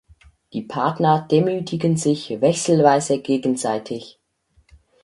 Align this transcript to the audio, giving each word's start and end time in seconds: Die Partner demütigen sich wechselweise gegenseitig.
Die 0.53 0.63
Partner 0.63 1.27
demütigen 1.29 1.95
sich 1.95 2.41
wechselweise 2.41 3.19
gegenseitig. 3.21 4.17